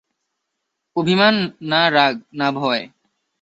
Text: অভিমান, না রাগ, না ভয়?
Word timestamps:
অভিমান, 0.95 1.35
না 1.61 1.81
রাগ, 1.89 2.15
না 2.33 2.47
ভয়? 2.51 2.83